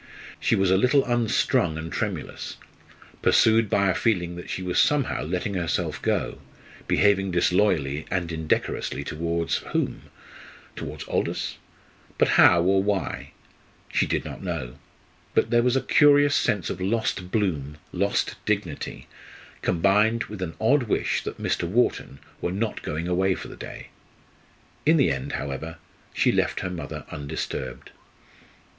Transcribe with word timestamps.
She 0.39 0.55
was 0.55 0.71
a 0.71 0.77
little 0.77 1.05
unstrung 1.05 1.77
and 1.77 1.91
tremulous, 1.93 2.57
pursued 3.21 3.69
by 3.69 3.87
a 3.87 3.93
feeling 3.93 4.35
that 4.35 4.49
she 4.49 4.63
was 4.63 4.81
somehow 4.81 5.21
letting 5.21 5.53
herself 5.53 6.01
go, 6.01 6.39
behaving 6.87 7.29
disloyally 7.29 8.07
and 8.09 8.31
indecorously 8.31 9.03
towards 9.03 9.57
whom? 9.57 10.01
towards 10.75 11.07
Aldous? 11.07 11.57
But 12.17 12.29
how, 12.29 12.63
or 12.63 12.81
why? 12.81 13.33
She 13.93 14.07
did 14.07 14.25
not 14.25 14.41
know. 14.41 14.79
But 15.35 15.51
there 15.51 15.61
was 15.61 15.75
a 15.75 15.81
curious 15.83 16.33
sense 16.33 16.71
of 16.71 16.81
lost 16.81 17.29
bloom, 17.29 17.77
lost 17.93 18.37
dignity, 18.43 19.05
combined 19.61 20.23
with 20.23 20.41
an 20.41 20.55
odd 20.59 20.81
wish 20.89 21.21
that 21.23 21.39
Mr. 21.39 21.69
Wharton 21.69 22.17
were 22.41 22.51
not 22.51 22.81
going 22.81 23.07
away 23.07 23.35
for 23.35 23.49
the 23.49 23.55
day. 23.55 23.89
In 24.83 24.97
the 24.97 25.11
end, 25.11 25.33
however, 25.33 25.75
she 26.11 26.31
left 26.31 26.61
her 26.61 26.71
mother 26.71 27.05
undisturbed. 27.11 27.91